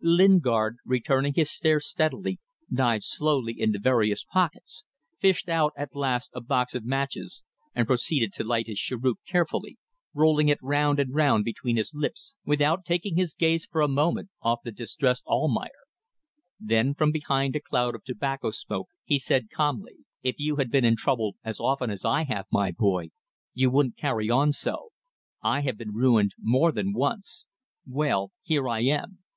Lingard, 0.00 0.76
returning 0.84 1.34
his 1.34 1.50
stare 1.50 1.80
steadily, 1.80 2.38
dived 2.72 3.02
slowly 3.02 3.56
into 3.60 3.80
various 3.80 4.22
pockets, 4.32 4.84
fished 5.18 5.48
out 5.48 5.72
at 5.76 5.96
last 5.96 6.30
a 6.32 6.40
box 6.40 6.76
of 6.76 6.84
matches 6.84 7.42
and 7.74 7.84
proceeded 7.88 8.32
to 8.34 8.44
light 8.44 8.68
his 8.68 8.78
cheroot 8.78 9.18
carefully, 9.26 9.76
rolling 10.14 10.48
it 10.48 10.60
round 10.62 11.00
and 11.00 11.12
round 11.16 11.44
between 11.44 11.76
his 11.76 11.92
lips, 11.96 12.36
without 12.44 12.84
taking 12.84 13.16
his 13.16 13.34
gaze 13.34 13.66
for 13.68 13.80
a 13.80 13.88
moment 13.88 14.30
off 14.40 14.60
the 14.62 14.70
distressed 14.70 15.24
Almayer. 15.26 15.72
Then 16.60 16.94
from 16.94 17.10
behind 17.10 17.56
a 17.56 17.60
cloud 17.60 17.96
of 17.96 18.04
tobacco 18.04 18.52
smoke 18.52 18.86
he 19.02 19.18
said 19.18 19.50
calmly 19.52 19.96
"If 20.22 20.36
you 20.38 20.54
had 20.58 20.70
been 20.70 20.84
in 20.84 20.94
trouble 20.94 21.34
as 21.42 21.58
often 21.58 21.90
as 21.90 22.04
I 22.04 22.22
have, 22.22 22.46
my 22.52 22.70
boy, 22.70 23.08
you 23.52 23.68
wouldn't 23.68 23.96
carry 23.96 24.30
on 24.30 24.52
so. 24.52 24.90
I 25.42 25.62
have 25.62 25.76
been 25.76 25.92
ruined 25.92 26.34
more 26.40 26.70
than 26.70 26.92
once. 26.94 27.48
Well, 27.84 28.30
here 28.44 28.68
I 28.68 28.82
am." 28.84 29.24